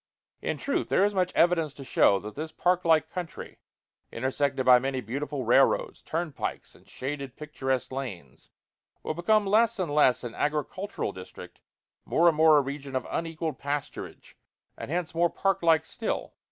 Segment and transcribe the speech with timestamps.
[0.41, 3.59] In truth, there is much evidence to show that this park like country,
[4.11, 8.49] intersected by many beautiful railroads, turnpikes, and shaded picturesque lanes,
[9.03, 11.59] will become less and less an agricultural district,
[12.03, 14.33] more and more a region of unequalled pasturage,
[14.75, 16.33] and hence more park like still.